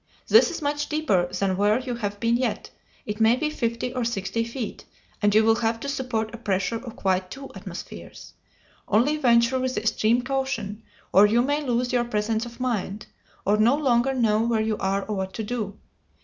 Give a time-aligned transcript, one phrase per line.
[0.29, 2.71] That is much deeper than where you have been yet;
[3.05, 4.83] it may be fifty or sixty feet,
[5.21, 8.33] and you will have to support a pressure of quite two atmospheres.
[8.87, 10.81] Only venture with extreme caution,
[11.13, 13.05] or you may lose your presence of mind,
[13.45, 15.77] or no longer know where you are or what to do.